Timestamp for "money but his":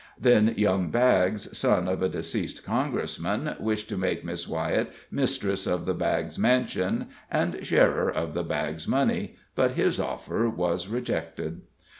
8.87-9.99